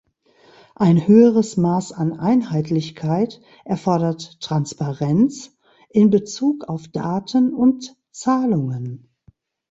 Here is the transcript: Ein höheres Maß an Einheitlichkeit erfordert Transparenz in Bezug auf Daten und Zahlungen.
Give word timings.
Ein 0.73 1.05
höheres 1.07 1.57
Maß 1.57 1.91
an 1.91 2.17
Einheitlichkeit 2.17 3.39
erfordert 3.65 4.39
Transparenz 4.41 5.55
in 5.91 6.09
Bezug 6.09 6.63
auf 6.67 6.87
Daten 6.87 7.53
und 7.53 7.95
Zahlungen. 8.09 9.09